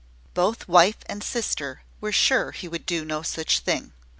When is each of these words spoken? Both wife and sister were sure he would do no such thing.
Both 0.33 0.67
wife 0.67 0.97
and 1.05 1.23
sister 1.23 1.83
were 1.99 2.11
sure 2.11 2.53
he 2.53 2.67
would 2.67 2.87
do 2.87 3.05
no 3.05 3.21
such 3.21 3.59
thing. 3.59 3.93